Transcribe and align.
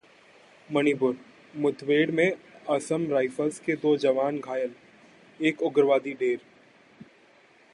मणिपुर: 0.69 1.13
मुठभेड़ 1.53 2.11
में 2.11 2.31
असम 2.69 3.05
राइफल्स 3.11 3.59
के 3.59 3.75
दो 3.75 3.95
जवान 3.97 4.39
घायल, 4.39 4.73
एक 5.39 5.61
उग्रवादी 5.61 6.13
ढेर 6.13 6.39